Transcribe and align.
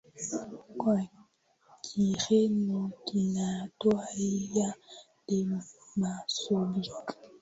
kwa 0.79 0.97
Kireno 1.85 2.81
kinaitwa 3.05 3.97
Ilha 4.27 4.69
de 5.27 5.37
Moçambique 5.99 6.93